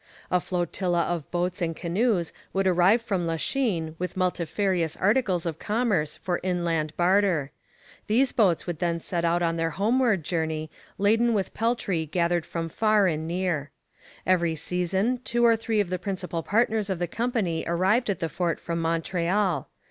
A 0.31 0.39
flotilla 0.39 1.03
of 1.03 1.29
boats 1.29 1.61
and 1.61 1.75
canoes 1.75 2.33
would 2.53 2.65
arrive 2.65 3.03
from 3.03 3.27
Lachine 3.27 3.95
with 3.99 4.17
multifarious 4.17 4.97
articles 4.97 5.45
of 5.45 5.59
commerce 5.59 6.15
for 6.17 6.39
inland 6.41 6.97
barter. 6.97 7.51
These 8.07 8.31
boats 8.31 8.65
would 8.65 8.79
then 8.79 8.99
set 8.99 9.23
out 9.23 9.43
on 9.43 9.57
their 9.57 9.69
homeward 9.69 10.23
journey 10.23 10.71
laden 10.97 11.35
with 11.35 11.53
peltry 11.53 12.07
gathered 12.07 12.47
from 12.47 12.67
far 12.67 13.05
and 13.05 13.27
near. 13.27 13.69
Every 14.25 14.55
season 14.55 15.19
two 15.23 15.45
or 15.45 15.55
three 15.55 15.79
of 15.79 15.91
the 15.91 15.99
principal 15.99 16.41
partners 16.41 16.89
of 16.89 16.97
the 16.97 17.05
company 17.05 17.63
arrived 17.67 18.09
at 18.09 18.17
the 18.17 18.27
fort 18.27 18.59
from 18.59 18.81
Montreal. 18.81 19.69